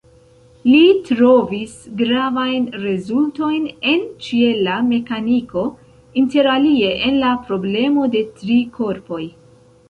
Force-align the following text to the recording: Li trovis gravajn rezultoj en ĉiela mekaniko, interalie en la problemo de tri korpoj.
Li 0.67 0.79
trovis 1.07 1.73
gravajn 1.99 2.65
rezultoj 2.85 3.49
en 3.91 4.01
ĉiela 4.29 4.79
mekaniko, 4.87 5.67
interalie 6.23 6.91
en 7.11 7.21
la 7.27 7.35
problemo 7.51 8.09
de 8.17 8.25
tri 8.43 8.59
korpoj. 8.81 9.23